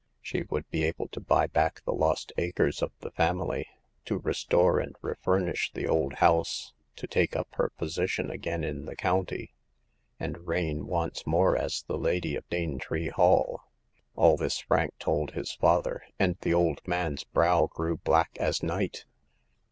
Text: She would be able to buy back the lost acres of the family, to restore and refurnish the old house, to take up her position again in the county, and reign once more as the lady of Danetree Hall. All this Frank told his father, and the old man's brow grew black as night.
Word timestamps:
She 0.19 0.41
would 0.49 0.67
be 0.71 0.83
able 0.83 1.09
to 1.09 1.19
buy 1.19 1.45
back 1.45 1.83
the 1.85 1.93
lost 1.93 2.31
acres 2.35 2.81
of 2.81 2.91
the 3.01 3.11
family, 3.11 3.67
to 4.05 4.17
restore 4.17 4.79
and 4.79 4.95
refurnish 5.03 5.71
the 5.73 5.87
old 5.87 6.13
house, 6.15 6.73
to 6.95 7.05
take 7.05 7.35
up 7.35 7.49
her 7.53 7.69
position 7.69 8.31
again 8.31 8.63
in 8.63 8.85
the 8.85 8.95
county, 8.95 9.53
and 10.19 10.47
reign 10.47 10.87
once 10.87 11.27
more 11.27 11.55
as 11.55 11.83
the 11.83 11.99
lady 11.99 12.35
of 12.35 12.49
Danetree 12.49 13.09
Hall. 13.11 13.61
All 14.15 14.37
this 14.37 14.57
Frank 14.57 14.97
told 14.97 15.33
his 15.33 15.53
father, 15.53 16.01
and 16.17 16.35
the 16.41 16.55
old 16.55 16.81
man's 16.87 17.23
brow 17.23 17.67
grew 17.67 17.97
black 17.97 18.31
as 18.39 18.63
night. 18.63 19.05